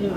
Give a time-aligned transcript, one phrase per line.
[0.00, 0.08] 今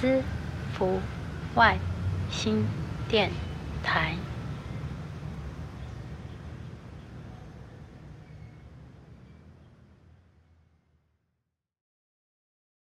[0.00, 0.24] 私
[0.72, 0.98] 服
[1.56, 1.78] 外
[2.30, 2.66] 星
[3.06, 3.30] 店